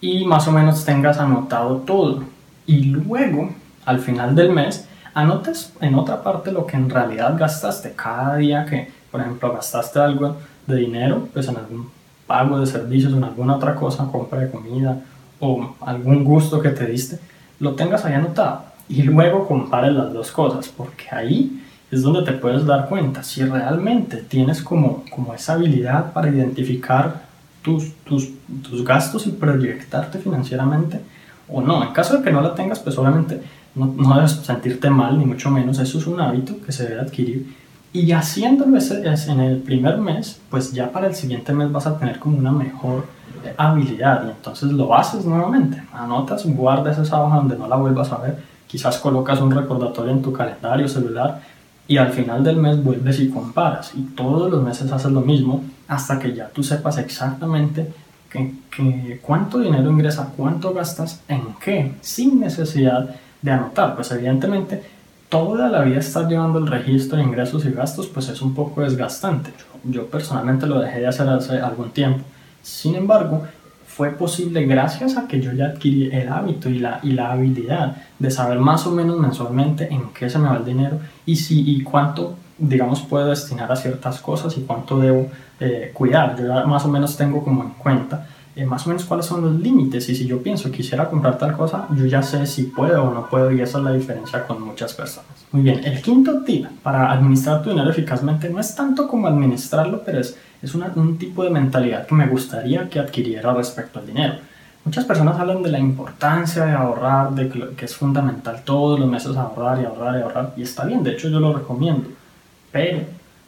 y 0.00 0.24
más 0.24 0.48
o 0.48 0.52
menos 0.52 0.84
tengas 0.84 1.18
anotado 1.18 1.76
todo. 1.78 2.24
Y 2.66 2.84
luego, 2.84 3.50
al 3.84 4.00
final 4.00 4.34
del 4.34 4.50
mes, 4.52 4.88
anotes 5.14 5.72
en 5.80 5.94
otra 5.94 6.22
parte 6.22 6.52
lo 6.52 6.66
que 6.66 6.76
en 6.76 6.88
realidad 6.88 7.36
gastaste 7.38 7.92
cada 7.92 8.36
día 8.36 8.64
que, 8.64 8.90
por 9.10 9.20
ejemplo, 9.20 9.52
gastaste 9.52 9.98
algo 9.98 10.36
de 10.70 10.78
dinero, 10.78 11.28
pues 11.32 11.48
en 11.48 11.56
algún 11.56 11.90
pago 12.26 12.60
de 12.60 12.66
servicios, 12.66 13.12
en 13.12 13.24
alguna 13.24 13.56
otra 13.56 13.74
cosa, 13.74 14.06
compra 14.10 14.40
de 14.40 14.50
comida 14.50 15.00
o 15.40 15.74
algún 15.80 16.24
gusto 16.24 16.60
que 16.60 16.70
te 16.70 16.86
diste, 16.86 17.18
lo 17.58 17.74
tengas 17.74 18.04
ahí 18.04 18.14
anotado 18.14 18.64
y 18.88 19.02
luego 19.02 19.46
compares 19.46 19.92
las 19.92 20.12
dos 20.12 20.30
cosas, 20.30 20.68
porque 20.68 21.06
ahí 21.12 21.62
es 21.90 22.02
donde 22.02 22.22
te 22.22 22.32
puedes 22.32 22.64
dar 22.66 22.88
cuenta 22.88 23.22
si 23.22 23.42
realmente 23.44 24.18
tienes 24.18 24.62
como, 24.62 25.04
como 25.10 25.34
esa 25.34 25.54
habilidad 25.54 26.12
para 26.12 26.28
identificar 26.28 27.22
tus, 27.62 27.92
tus, 28.04 28.30
tus 28.62 28.84
gastos 28.84 29.26
y 29.26 29.32
proyectarte 29.32 30.18
financieramente 30.18 31.00
o 31.48 31.60
no. 31.60 31.82
En 31.82 31.92
caso 31.92 32.18
de 32.18 32.22
que 32.22 32.30
no 32.30 32.40
la 32.40 32.54
tengas, 32.54 32.78
pues 32.78 32.96
obviamente 32.96 33.42
no, 33.74 33.86
no 33.96 34.14
debes 34.16 34.32
sentirte 34.32 34.88
mal, 34.88 35.18
ni 35.18 35.24
mucho 35.24 35.50
menos. 35.50 35.78
Eso 35.78 35.98
es 35.98 36.06
un 36.06 36.20
hábito 36.20 36.60
que 36.64 36.72
se 36.72 36.88
debe 36.88 37.00
adquirir 37.00 37.54
y 37.92 38.12
haciéndolo 38.12 38.76
ese, 38.76 39.02
en 39.02 39.40
el 39.40 39.58
primer 39.58 39.98
mes, 39.98 40.40
pues 40.48 40.72
ya 40.72 40.92
para 40.92 41.08
el 41.08 41.14
siguiente 41.14 41.52
mes 41.52 41.72
vas 41.72 41.86
a 41.86 41.98
tener 41.98 42.18
como 42.18 42.38
una 42.38 42.52
mejor 42.52 43.06
eh, 43.44 43.52
habilidad 43.56 44.24
y 44.26 44.30
entonces 44.30 44.70
lo 44.70 44.94
haces 44.94 45.24
nuevamente. 45.24 45.82
Anotas, 45.92 46.46
guardas 46.46 46.98
esa 46.98 47.22
hoja 47.22 47.36
donde 47.36 47.56
no 47.56 47.66
la 47.66 47.76
vuelvas 47.76 48.12
a 48.12 48.18
ver, 48.18 48.38
quizás 48.66 48.98
colocas 48.98 49.40
un 49.40 49.50
recordatorio 49.50 50.12
en 50.12 50.22
tu 50.22 50.32
calendario 50.32 50.86
celular 50.88 51.42
y 51.88 51.96
al 51.96 52.12
final 52.12 52.44
del 52.44 52.56
mes 52.56 52.82
vuelves 52.82 53.18
y 53.18 53.28
comparas 53.28 53.92
y 53.96 54.02
todos 54.14 54.48
los 54.48 54.62
meses 54.62 54.92
haces 54.92 55.10
lo 55.10 55.22
mismo 55.22 55.64
hasta 55.88 56.20
que 56.20 56.32
ya 56.32 56.48
tú 56.48 56.62
sepas 56.62 56.98
exactamente 56.98 57.92
que, 58.30 59.18
cuánto 59.20 59.58
dinero 59.58 59.90
ingresa, 59.90 60.32
cuánto 60.36 60.72
gastas, 60.72 61.20
en 61.26 61.42
qué, 61.60 61.96
sin 62.00 62.38
necesidad 62.38 63.16
de 63.42 63.50
anotar. 63.50 63.96
Pues 63.96 64.12
evidentemente 64.12 64.82
toda 65.30 65.70
la 65.70 65.82
vida 65.82 65.98
estar 66.00 66.28
llevando 66.28 66.58
el 66.58 66.66
registro 66.66 67.16
de 67.16 67.22
ingresos 67.22 67.64
y 67.64 67.70
gastos, 67.70 68.06
pues 68.08 68.28
es 68.28 68.42
un 68.42 68.54
poco 68.54 68.82
desgastante. 68.82 69.50
Yo, 69.84 70.06
personalmente 70.06 70.66
lo 70.66 70.80
dejé 70.80 71.00
de 71.00 71.06
hacer 71.06 71.26
hace 71.28 71.58
algún 71.58 71.90
tiempo. 71.90 72.20
Sin 72.62 72.94
embargo, 72.94 73.46
fue 73.86 74.10
posible 74.10 74.66
gracias 74.66 75.16
a 75.16 75.26
que 75.26 75.40
yo 75.40 75.52
ya 75.52 75.66
adquirí 75.66 76.10
el 76.12 76.28
hábito 76.28 76.68
y 76.68 76.78
la, 76.78 77.00
y 77.02 77.12
la 77.12 77.32
habilidad 77.32 77.96
de 78.18 78.30
saber 78.30 78.58
más 78.58 78.86
o 78.86 78.90
menos 78.90 79.18
mensualmente 79.18 79.88
en 79.90 80.10
qué 80.12 80.28
se 80.28 80.38
me 80.38 80.48
va 80.48 80.58
el 80.58 80.64
dinero 80.64 80.98
y, 81.24 81.36
si, 81.36 81.62
y 81.70 81.82
cuánto 81.82 82.36
digamos, 82.60 83.00
puedo 83.00 83.26
destinar 83.26 83.72
a 83.72 83.76
ciertas 83.76 84.20
cosas 84.20 84.56
y 84.58 84.60
cuánto 84.62 84.98
debo 84.98 85.28
eh, 85.58 85.90
cuidar. 85.94 86.36
Yo 86.38 86.46
ya 86.46 86.64
más 86.66 86.84
o 86.84 86.88
menos 86.88 87.16
tengo 87.16 87.42
como 87.42 87.62
en 87.62 87.70
cuenta 87.70 88.26
eh, 88.60 88.66
más 88.66 88.84
o 88.84 88.90
menos 88.90 89.06
cuáles 89.06 89.24
son 89.24 89.40
los 89.40 89.58
límites 89.58 90.06
y 90.10 90.14
si 90.14 90.26
yo 90.26 90.42
pienso 90.42 90.70
quisiera 90.70 91.08
comprar 91.08 91.38
tal 91.38 91.56
cosa, 91.56 91.86
yo 91.96 92.04
ya 92.04 92.22
sé 92.22 92.46
si 92.46 92.64
puedo 92.64 93.04
o 93.04 93.14
no 93.14 93.26
puedo 93.26 93.50
y 93.50 93.62
esa 93.62 93.78
es 93.78 93.84
la 93.84 93.92
diferencia 93.92 94.46
con 94.46 94.60
muchas 94.60 94.92
personas. 94.92 95.30
Muy 95.50 95.62
bien, 95.62 95.82
el 95.82 96.02
quinto 96.02 96.42
tip 96.42 96.66
para 96.82 97.10
administrar 97.10 97.62
tu 97.62 97.70
dinero 97.70 97.88
eficazmente 97.88 98.50
no 98.50 98.60
es 98.60 98.74
tanto 98.74 99.08
como 99.08 99.28
administrarlo, 99.28 100.02
pero 100.04 100.20
es, 100.20 100.36
es 100.60 100.74
un 100.74 101.16
tipo 101.16 101.42
de 101.42 101.48
mentalidad 101.48 102.06
que 102.06 102.14
me 102.14 102.26
gustaría 102.26 102.86
que 102.90 102.98
adquiriera 102.98 103.54
respecto 103.54 103.98
al 103.98 104.06
dinero. 104.06 104.34
Muchas 104.84 105.06
personas 105.06 105.40
hablan 105.40 105.62
de 105.62 105.70
la 105.70 105.78
importancia 105.78 106.66
de 106.66 106.72
ahorrar, 106.72 107.30
de 107.30 107.74
que 107.74 107.84
es 107.86 107.96
fundamental 107.96 108.60
todos 108.62 109.00
los 109.00 109.08
meses 109.08 109.38
ahorrar 109.38 109.80
y 109.80 109.86
ahorrar 109.86 110.18
y 110.18 110.22
ahorrar, 110.22 110.52
y 110.58 110.62
está 110.62 110.84
bien, 110.84 111.02
de 111.02 111.12
hecho 111.12 111.30
yo 111.30 111.40
lo 111.40 111.54
recomiendo, 111.54 112.10
pero 112.70 112.98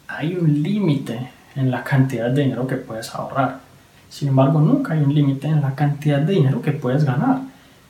hay 0.07 0.33
un 0.33 0.63
límite 0.63 1.29
en 1.55 1.69
la 1.69 1.83
cantidad 1.83 2.31
de 2.31 2.41
dinero 2.41 2.65
que 2.65 2.77
puedes 2.77 3.13
ahorrar. 3.13 3.72
Sin 4.13 4.27
embargo, 4.27 4.59
nunca 4.59 4.93
hay 4.93 5.01
un 5.01 5.11
límite 5.11 5.47
en 5.47 5.59
la 5.59 5.73
cantidad 5.73 6.19
de 6.19 6.33
dinero 6.33 6.61
que 6.61 6.71
puedes 6.71 7.03
ganar. 7.03 7.39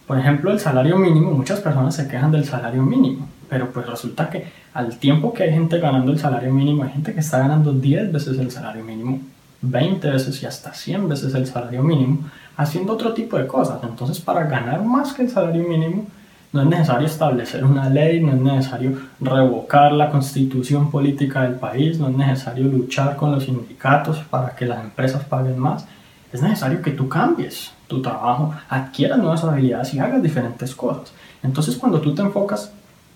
Por 0.07 0.17
ejemplo, 0.17 0.53
el 0.53 0.59
salario 0.61 0.97
mínimo, 0.97 1.31
muchas 1.31 1.59
personas 1.59 1.97
se 1.97 2.07
quejan 2.07 2.31
del 2.31 2.45
salario 2.45 2.81
mínimo, 2.81 3.27
pero 3.49 3.71
pues 3.71 3.85
resulta 3.85 4.29
que 4.29 4.47
al 4.73 4.97
tiempo 4.99 5.33
que 5.33 5.43
hay 5.43 5.51
gente 5.51 5.79
ganando 5.79 6.13
el 6.13 6.19
salario 6.19 6.53
mínimo, 6.53 6.83
hay 6.83 6.91
gente 6.91 7.13
que 7.13 7.19
está 7.19 7.39
ganando 7.39 7.73
10 7.73 8.13
veces 8.13 8.39
el 8.39 8.51
salario 8.51 8.85
mínimo, 8.85 9.19
20 9.63 10.11
veces 10.11 10.41
y 10.41 10.45
hasta 10.45 10.73
100 10.73 11.09
veces 11.09 11.35
el 11.35 11.45
salario 11.45 11.83
mínimo, 11.83 12.19
haciendo 12.55 12.93
otro 12.93 13.13
tipo 13.13 13.37
de 13.37 13.45
cosas. 13.45 13.83
Entonces, 13.83 14.21
para 14.21 14.45
ganar 14.45 14.81
más 14.81 15.11
que 15.11 15.23
el 15.23 15.29
salario 15.29 15.67
mínimo, 15.67 16.07
no 16.53 16.61
es 16.61 16.67
necesario 16.69 17.05
establecer 17.05 17.65
una 17.65 17.89
ley, 17.89 18.21
no 18.21 18.31
es 18.31 18.39
necesario 18.39 18.97
revocar 19.19 19.91
la 19.91 20.09
constitución 20.09 20.89
política 20.89 21.41
del 21.41 21.55
país, 21.55 21.99
no 21.99 22.07
es 22.07 22.15
necesario 22.15 22.63
luchar 22.63 23.17
con 23.17 23.33
los 23.33 23.43
sindicatos 23.43 24.19
para 24.19 24.55
que 24.55 24.65
las 24.65 24.79
empresas 24.81 25.25
paguen 25.25 25.59
más 25.59 25.85
es 26.33 26.41
necesario 26.41 26.81
que 26.81 26.91
tú 26.91 27.07
cambies 27.07 27.71
tu 27.87 28.01
trabajo, 28.01 28.53
adquieras 28.67 29.19
nuevas 29.19 29.43
habilidades 29.43 29.93
y 29.93 29.99
hagas 29.99 30.21
diferentes 30.21 30.73
cosas. 30.73 31.13
Entonces 31.43 31.77
cuando 31.77 32.01
tú 32.01 32.15
te 32.15 32.23
enfocas 32.23 32.71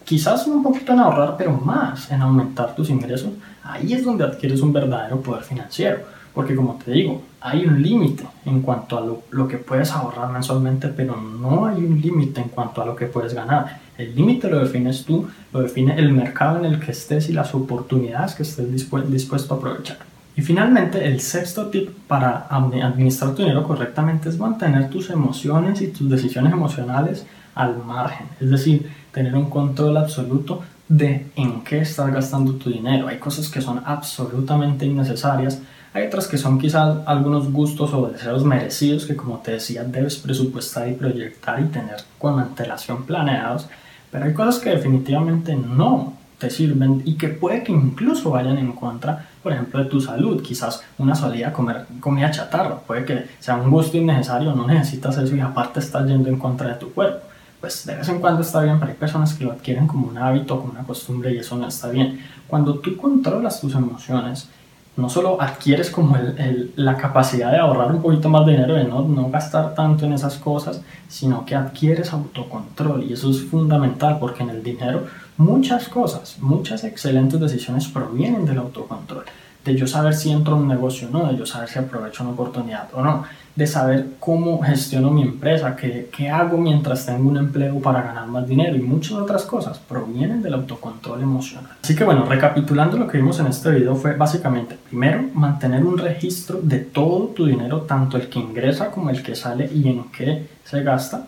quizás 0.06 0.46
un 0.48 0.62
poquito 0.62 0.94
en 0.94 1.00
ahorrar, 1.00 1.36
pero 1.36 1.52
más 1.52 2.12
en 2.12 2.22
aumentar 2.22 2.76
tus 2.76 2.90
ingresos, 2.90 3.32
ahí 3.64 3.94
es 3.94 4.06
donde 4.06 4.24
adquieres 4.24 4.62
un 4.62 4.72
verdadero 4.72 5.20
poder 5.20 5.44
financiero. 5.44 6.00
Porque 6.34 6.56
como 6.56 6.76
te 6.76 6.92
digo, 6.92 7.24
hay 7.42 7.66
un 7.66 7.82
límite 7.82 8.24
en 8.46 8.62
cuanto 8.62 9.00
a 9.00 9.02
lo, 9.02 9.24
lo, 9.32 9.48
que 9.48 9.58
puedes 9.58 9.92
ahorrar 9.92 10.32
mensualmente, 10.32 10.88
pero 10.90 11.20
no 11.20 11.66
hay 11.66 11.78
un 11.78 12.00
límite 12.00 12.42
en 12.42 12.50
cuanto 12.50 12.84
a 12.84 12.86
lo 12.86 12.96
que 12.96 13.08
puedes 13.08 13.34
ganar. 13.34 13.80
El 13.98 14.16
límite 14.16 14.48
lo 14.48 14.60
defines 14.60 15.04
tú, 15.04 15.28
lo 15.52 15.62
define 15.62 15.98
el 15.98 16.14
mercado 16.14 16.60
en 16.60 16.66
el 16.66 16.80
que 16.80 16.92
estés 16.92 17.30
y 17.30 17.34
las 17.34 17.56
oportunidades 17.56 18.36
que 18.36 18.44
estés 18.44 18.72
dispuesto 18.72 19.56
a 19.56 19.58
aprovechar. 19.58 19.98
Y 20.38 20.44
finalmente, 20.44 21.04
el 21.04 21.20
sexto 21.20 21.68
tip 21.68 21.90
para 22.08 22.46
administrar 22.48 23.34
tu 23.34 23.42
dinero 23.42 23.64
correctamente 23.64 24.30
es 24.30 24.38
mantener 24.38 24.88
tus 24.92 25.10
emociones 25.10 25.82
y 25.82 25.88
tus 25.88 26.08
decisiones 26.08 26.54
emocionales 26.54 27.26
al 27.56 27.84
margen. 27.84 28.28
Es 28.40 28.52
decir, 28.52 28.88
tener 29.12 29.34
un 29.34 29.50
control 29.50 29.98
absoluto 29.98 30.62
de 30.88 31.26
en 31.36 31.64
qué 31.64 31.80
estás 31.80 32.14
gastando 32.14 32.54
tu 32.54 32.70
dinero. 32.70 33.08
Hay 33.08 33.18
cosas 33.18 33.50
que 33.50 33.62
son 33.62 33.82
absolutamente 33.84 34.86
innecesarias, 34.86 35.60
hay 35.92 36.06
otras 36.06 36.28
que 36.28 36.38
son 36.38 36.60
quizás 36.60 37.00
algunos 37.08 37.52
gustos 37.52 37.92
o 37.96 38.08
deseos 38.08 38.46
merecidos 38.46 39.08
que 39.08 39.16
como 39.16 39.40
te 39.40 39.54
decía 39.54 39.84
debes 39.84 40.18
presupuestar 40.18 40.88
y 40.88 40.94
proyectar 40.94 41.60
y 41.60 41.66
tener 41.66 41.98
con 42.20 42.40
antelación 42.40 43.06
planeados, 43.06 43.68
pero 44.12 44.26
hay 44.26 44.34
cosas 44.34 44.60
que 44.60 44.70
definitivamente 44.70 45.56
no 45.56 46.14
te 46.38 46.50
sirven 46.50 47.02
y 47.06 47.16
que 47.16 47.30
puede 47.30 47.64
que 47.64 47.72
incluso 47.72 48.32
vayan 48.32 48.58
en 48.58 48.72
contra, 48.74 49.28
por 49.42 49.54
ejemplo, 49.54 49.84
de 49.84 49.90
tu 49.90 50.00
salud. 50.00 50.42
Quizás 50.42 50.84
una 50.98 51.16
salida 51.16 51.52
comer 51.52 51.86
comida 52.00 52.30
chatarra, 52.30 52.80
puede 52.80 53.06
que 53.06 53.26
sea 53.40 53.56
un 53.56 53.72
gusto 53.72 53.98
innecesario, 53.98 54.54
no 54.54 54.68
necesitas 54.68 55.18
eso 55.18 55.36
y 55.36 55.40
aparte 55.40 55.80
estás 55.80 56.08
yendo 56.08 56.30
en 56.30 56.38
contra 56.38 56.70
de 56.70 56.76
tu 56.76 56.94
cuerpo. 56.94 57.26
Pues 57.60 57.88
de 57.88 57.96
vez 57.96 58.08
en 58.10 58.20
cuando 58.20 58.42
está 58.42 58.62
bien, 58.62 58.80
pero 58.80 58.92
hay 58.92 58.98
personas 58.98 59.34
que 59.34 59.44
lo 59.44 59.52
adquieren 59.52 59.88
como 59.88 60.08
un 60.08 60.18
hábito, 60.18 60.60
como 60.60 60.74
una 60.74 60.84
costumbre 60.84 61.34
y 61.34 61.38
eso 61.38 61.56
no 61.58 61.68
está 61.68 61.90
bien. 61.90 62.20
Cuando 62.48 62.76
tú 62.76 62.96
controlas 62.96 63.60
tus 63.60 63.74
emociones, 63.74 64.48
no 64.96 65.10
solo 65.10 65.40
adquieres 65.42 65.90
como 65.90 66.18
el, 66.18 66.72
la 66.76 66.98
capacidad 66.98 67.52
de 67.52 67.58
ahorrar 67.58 67.92
un 67.92 68.02
poquito 68.02 68.30
más 68.30 68.46
de 68.46 68.54
dinero, 68.54 68.76
de 68.76 68.84
no, 68.84 69.02
no 69.08 69.30
gastar 69.30 69.74
tanto 69.76 70.06
en 70.06 70.14
esas 70.14 70.38
cosas, 70.38 70.82
sino 71.08 71.46
que 71.46 71.56
adquieres 71.56 72.14
autocontrol 72.14 73.04
y 73.04 73.14
eso 73.14 73.30
es 73.30 73.44
fundamental 73.44 74.18
porque 74.20 74.44
en 74.44 74.50
el 74.50 74.64
dinero 74.64 75.06
muchas 75.38 75.88
cosas, 75.88 76.38
muchas 76.40 76.84
excelentes 76.84 77.40
decisiones 77.40 77.88
provienen 77.88 78.46
del 78.46 78.58
autocontrol, 78.58 79.24
de 79.64 79.76
yo 79.76 79.86
saber 79.86 80.14
si 80.16 80.32
entro 80.32 80.56
a 80.56 80.58
un 80.58 80.68
negocio 80.68 81.08
o 81.08 81.12
no, 81.12 81.32
de 81.32 81.38
yo 81.38 81.46
saber 81.46 81.70
si 81.70 81.80
aprovecho 81.80 82.24
una 82.24 82.34
oportunidad 82.34 82.90
o 82.94 83.02
no, 83.02 83.24
de 83.56 83.68
saber 83.68 84.06
cómo 84.20 84.62
gestiono 84.62 85.10
mi 85.10 85.24
empresa, 85.24 85.76
qué, 85.76 86.10
qué 86.16 86.30
hago 86.30 86.58
mientras 86.58 87.06
tengo 87.06 87.28
un 87.28 87.38
empleo 87.38 87.80
para 87.80 88.04
ganar 88.04 88.28
más 88.28 88.48
dinero 88.48 88.76
y 88.76 88.82
muchas 88.82 89.14
otras 89.14 89.44
cosas 89.44 89.80
provienen 89.80 90.44
del 90.44 90.54
autocontrol 90.54 91.22
emocional. 91.22 91.72
Así 91.84 91.96
que 91.96 92.04
bueno, 92.04 92.26
recapitulando 92.26 92.98
lo 92.98 93.08
que 93.08 93.18
vimos 93.18 93.40
en 93.40 93.48
este 93.48 93.72
video 93.72 93.96
fue 93.96 94.16
básicamente, 94.16 94.78
primero, 94.88 95.24
mantener 95.34 95.84
un 95.84 95.98
registro 95.98 96.60
de 96.62 96.80
todo 96.80 97.28
tu 97.30 97.46
dinero, 97.48 97.82
tanto 97.82 98.18
el 98.18 98.30
que 98.30 98.40
ingresa 98.40 98.92
como 98.92 99.10
el 99.10 99.24
que 99.24 99.36
sale 99.36 99.70
y 99.74 99.88
en 99.88 100.12
qué 100.12 100.48
se 100.64 100.84
gasta. 100.84 101.28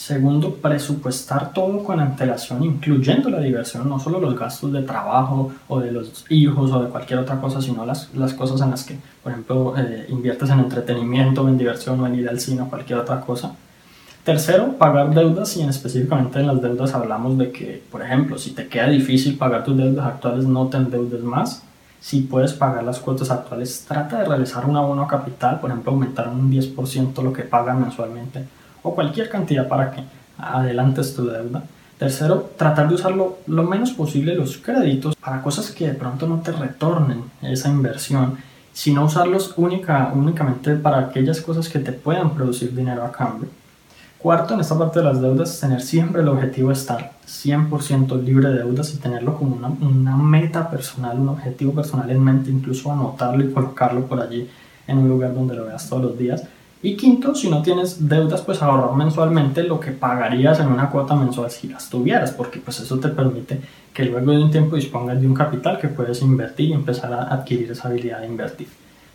Segundo, 0.00 0.54
presupuestar 0.54 1.52
todo 1.52 1.84
con 1.84 2.00
antelación, 2.00 2.64
incluyendo 2.64 3.28
la 3.28 3.38
diversión, 3.38 3.86
no 3.86 4.00
solo 4.00 4.18
los 4.18 4.34
gastos 4.34 4.72
de 4.72 4.80
trabajo 4.80 5.52
o 5.68 5.78
de 5.78 5.92
los 5.92 6.24
hijos 6.30 6.70
o 6.72 6.82
de 6.82 6.88
cualquier 6.88 7.18
otra 7.18 7.38
cosa, 7.38 7.60
sino 7.60 7.84
las, 7.84 8.08
las 8.14 8.32
cosas 8.32 8.62
en 8.62 8.70
las 8.70 8.84
que, 8.84 8.96
por 9.22 9.30
ejemplo, 9.30 9.74
eh, 9.76 10.06
inviertes 10.08 10.48
en 10.48 10.60
entretenimiento, 10.60 11.46
en 11.46 11.58
diversión 11.58 12.00
o 12.00 12.06
en 12.06 12.14
ir 12.14 12.30
al 12.30 12.40
cine 12.40 12.62
o 12.62 12.70
cualquier 12.70 12.98
otra 12.98 13.20
cosa. 13.20 13.54
Tercero, 14.24 14.78
pagar 14.78 15.12
deudas 15.12 15.54
y 15.58 15.60
en 15.60 15.68
específicamente 15.68 16.40
en 16.40 16.46
las 16.46 16.62
deudas 16.62 16.94
hablamos 16.94 17.36
de 17.36 17.52
que, 17.52 17.82
por 17.92 18.00
ejemplo, 18.00 18.38
si 18.38 18.52
te 18.52 18.68
queda 18.68 18.88
difícil 18.88 19.36
pagar 19.36 19.64
tus 19.64 19.76
deudas 19.76 20.06
actuales, 20.06 20.46
no 20.46 20.66
te 20.68 20.78
endeudes 20.78 21.22
más. 21.22 21.62
Si 22.00 22.22
puedes 22.22 22.54
pagar 22.54 22.84
las 22.84 23.00
cuotas 23.00 23.30
actuales, 23.30 23.84
trata 23.86 24.20
de 24.20 24.24
realizar 24.24 24.64
un 24.64 24.78
abono 24.78 25.06
capital, 25.06 25.60
por 25.60 25.68
ejemplo, 25.68 25.92
aumentar 25.92 26.30
un 26.30 26.50
10% 26.50 27.22
lo 27.22 27.34
que 27.34 27.42
pagan 27.42 27.82
mensualmente 27.82 28.46
o 28.82 28.94
cualquier 28.94 29.28
cantidad 29.28 29.68
para 29.68 29.90
que 29.90 30.02
adelantes 30.38 31.14
tu 31.14 31.26
deuda. 31.26 31.62
Tercero, 31.98 32.52
tratar 32.56 32.88
de 32.88 32.94
usar 32.94 33.12
lo, 33.12 33.38
menos 33.46 33.90
posible 33.90 34.34
los 34.34 34.56
créditos 34.56 35.14
para 35.16 35.42
cosas 35.42 35.70
que 35.70 35.88
de 35.88 35.94
pronto 35.94 36.26
no 36.26 36.40
te 36.40 36.50
retornen 36.50 37.24
esa 37.42 37.68
inversión, 37.68 38.38
sino 38.72 39.04
usarlos 39.04 39.52
única, 39.58 40.10
únicamente 40.14 40.76
para 40.76 40.98
aquellas 40.98 41.42
cosas 41.42 41.68
que 41.68 41.78
te 41.78 41.92
puedan 41.92 42.30
producir 42.30 42.74
dinero 42.74 43.04
a 43.04 43.12
cambio. 43.12 43.48
Cuarto, 44.18 44.54
en 44.54 44.60
esta 44.60 44.78
parte 44.78 45.00
de 45.00 45.06
las 45.06 45.20
deudas, 45.20 45.60
tener 45.60 45.82
siempre 45.82 46.22
el 46.22 46.28
objetivo 46.28 46.68
de 46.68 46.74
estar 46.74 47.12
100% 47.26 48.22
libre 48.22 48.48
de 48.48 48.58
deudas 48.58 48.94
y 48.94 48.98
tenerlo 48.98 49.36
como 49.36 49.56
una, 49.56 49.68
una 49.68 50.16
meta 50.16 50.70
personal, 50.70 51.18
un 51.18 51.30
objetivo 51.30 51.74
personal 51.74 52.10
en 52.10 52.22
mente, 52.22 52.50
incluso 52.50 52.90
anotarlo 52.90 53.44
y 53.44 53.52
colocarlo 53.52 54.06
por 54.06 54.20
allí 54.20 54.48
en 54.86 54.98
un 54.98 55.08
lugar 55.08 55.34
donde 55.34 55.54
lo 55.54 55.66
veas 55.66 55.88
todos 55.88 56.02
los 56.02 56.18
días 56.18 56.44
y 56.82 56.96
quinto, 56.96 57.34
si 57.34 57.50
no 57.50 57.60
tienes 57.62 58.08
deudas, 58.08 58.40
pues 58.40 58.62
ahorrar 58.62 58.96
mensualmente 58.96 59.62
lo 59.62 59.78
que 59.78 59.90
pagarías 59.90 60.60
en 60.60 60.68
una 60.68 60.88
cuota 60.88 61.14
mensual 61.14 61.50
si 61.50 61.68
las 61.68 61.90
tuvieras, 61.90 62.32
porque 62.32 62.58
pues 62.58 62.80
eso 62.80 62.98
te 62.98 63.08
permite 63.08 63.60
que 63.92 64.06
luego 64.06 64.30
de 64.30 64.38
un 64.38 64.50
tiempo 64.50 64.76
dispongas 64.76 65.20
de 65.20 65.26
un 65.26 65.34
capital 65.34 65.78
que 65.78 65.88
puedes 65.88 66.22
invertir 66.22 66.70
y 66.70 66.72
empezar 66.72 67.12
a 67.12 67.34
adquirir 67.34 67.70
esa 67.70 67.88
habilidad 67.88 68.20
de 68.20 68.28
invertir. 68.28 68.68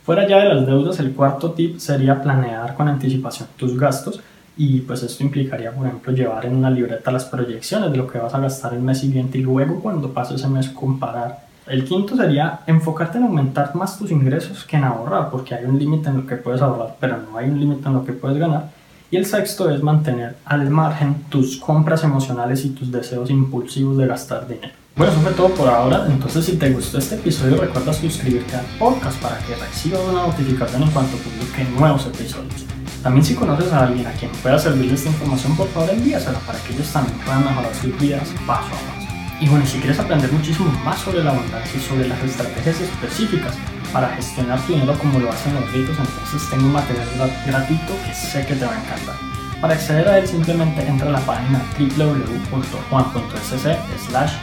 Fuera 0.06 0.28
ya 0.28 0.38
de 0.38 0.54
las 0.54 0.68
deudas, 0.68 1.00
el 1.00 1.14
cuarto 1.14 1.54
tip 1.54 1.80
sería 1.80 2.22
planear 2.22 2.76
con 2.76 2.88
anticipación 2.88 3.50
tus 3.58 3.80
gastos 3.80 4.22
y 4.56 4.82
pues 4.82 5.02
esto 5.02 5.24
implicaría, 5.24 5.72
por 5.72 5.88
ejemplo, 5.88 6.14
llevar 6.14 6.46
en 6.46 6.56
una 6.56 6.70
libreta 6.70 7.12
las 7.12 7.26
proyecciones 7.26 7.92
de 7.92 7.98
lo 7.98 8.06
que 8.06 8.20
vas 8.20 8.36
a 8.36 8.40
gastar 8.40 8.76
el 8.76 8.82
mes 8.82 9.00
siguiente 9.00 9.40
y 9.40 9.42
luego 9.42 9.80
cuando 9.80 10.14
pase 10.14 10.36
ese 10.36 10.48
mes 10.48 10.70
comparar 10.70 11.45
el 11.68 11.84
quinto 11.84 12.16
sería 12.16 12.60
enfocarte 12.68 13.18
en 13.18 13.24
aumentar 13.24 13.76
más 13.76 13.98
tus 13.98 14.12
ingresos 14.12 14.64
que 14.66 14.78
en 14.78 14.84
ahorrar, 14.84 15.30
porque 15.32 15.56
hay 15.56 15.66
un 15.66 15.80
límite 15.80 16.10
en 16.10 16.18
lo 16.18 16.28
que 16.28 16.36
puedes 16.36 16.62
ahorrar, 16.62 16.96
pero 17.00 17.18
no 17.18 17.38
hay 17.38 17.50
un 17.50 17.60
límite 17.60 17.88
en 17.88 17.94
lo 17.94 18.06
que 18.06 18.14
puedes 18.14 18.38
ganar. 18.38 18.70
Y 19.10 19.18
el 19.18 19.26
sexto 19.26 19.70
es 19.70 19.82
mantener 19.82 20.36
al 20.46 20.70
margen 20.70 21.26
tus 21.30 21.58
compras 21.58 22.04
emocionales 22.04 22.66
y 22.66 22.70
tus 22.70 22.92
deseos 22.92 23.30
impulsivos 23.30 23.98
de 23.98 24.08
gastar 24.08 24.48
dinero. 24.48 24.74
Bueno, 24.96 25.12
eso 25.12 25.22
fue 25.22 25.32
todo 25.34 25.50
por 25.50 25.68
ahora. 25.68 26.06
Entonces, 26.10 26.46
si 26.46 26.56
te 26.58 26.72
gustó 26.72 27.00
este 27.00 27.16
episodio, 27.16 27.58
recuerda 27.58 27.94
suscribirte 27.94 28.56
al 28.56 28.66
podcast 28.80 29.22
para 29.22 29.38
que 29.40 29.56
recibas 29.56 30.02
una 30.10 30.28
notificación 30.28 30.84
en 30.84 30.92
cuanto 30.92 31.18
publique 31.18 31.66
nuevos 31.78 32.06
episodios. 32.06 32.66
También, 33.04 33.26
si 33.26 33.36
conoces 33.36 33.72
a 33.74 33.86
alguien 33.86 34.08
a 34.08 34.12
quien 34.12 34.32
pueda 34.42 34.58
servirle 34.58 34.94
esta 34.94 35.10
información, 35.10 35.56
por 35.58 35.68
favor 35.68 35.90
envíasela 35.90 36.40
para 36.40 36.60
que 36.60 36.74
ellos 36.74 36.92
también 36.92 37.18
puedan 37.20 37.44
mejorar 37.44 37.76
sus 37.76 38.00
vidas 38.00 38.34
paso 38.48 38.68
a 38.68 38.70
paso. 38.70 38.95
Y 39.40 39.50
bueno, 39.50 39.66
si 39.66 39.80
quieres 39.80 40.00
aprender 40.00 40.32
muchísimo 40.32 40.72
más 40.84 41.00
sobre 41.00 41.24
la 41.24 41.32
abundancia 41.32 41.78
y 41.78 41.82
sobre 41.82 42.08
las 42.08 42.24
estrategias 42.24 42.80
específicas 42.80 43.54
para 43.92 44.10
gestionar 44.10 44.60
tu 44.62 44.74
dinero 44.74 44.98
como 44.98 45.20
lo 45.20 45.30
hacen 45.32 45.54
los 45.56 45.72
ricos, 45.72 45.98
entonces 45.98 46.50
tengo 46.50 46.66
un 46.66 46.74
material 46.74 47.08
gratuito 47.46 47.94
que 48.06 48.14
sé 48.14 48.46
que 48.46 48.56
te 48.56 48.66
va 48.66 48.74
a 48.74 48.82
encantar. 48.82 49.16
Para 49.62 49.74
acceder 49.74 50.08
a 50.08 50.20
él 50.20 50.28
simplemente 50.28 50.86
entra 50.88 51.08
a 51.10 51.12
la 51.12 51.20
página 51.20 51.62
www.juan.sc 51.78 53.64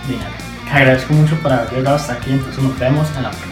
dinero. 0.09 0.31
Te 0.65 0.71
agradezco 0.71 1.13
mucho 1.15 1.37
por 1.41 1.53
haber 1.53 1.71
llegado 1.73 1.97
hasta 1.97 2.15
aquí, 2.15 2.33
entonces 2.33 2.63
nos 2.63 2.79
vemos 2.79 3.09
en 3.17 3.23
la 3.23 3.31
próxima. 3.31 3.51